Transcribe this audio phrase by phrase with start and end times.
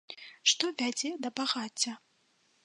[0.51, 1.93] Што вядзе да багацця?